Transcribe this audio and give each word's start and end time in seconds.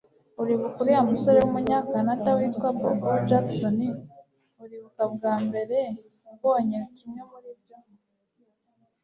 Uribuka 0.41 0.77
uriya 0.81 1.01
musore 1.09 1.37
wumunyakanada 1.39 2.29
witwa 2.37 2.69
Bobo 2.77 3.09
Jackson 3.27 3.77
Uribuka 4.63 5.03
bwa 5.13 5.33
mbere 5.45 5.77
ubonye 6.33 6.79
kimwe 6.95 7.21
muri 7.31 7.47
ibyo 7.55 7.77